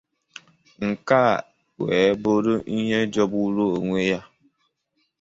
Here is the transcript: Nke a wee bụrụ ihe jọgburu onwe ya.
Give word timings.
Nke 0.85 1.17
a 1.33 1.41
wee 1.81 2.09
bụrụ 2.21 2.53
ihe 2.77 2.97
jọgburu 3.13 3.63
onwe 3.77 3.99
ya. 4.11 4.19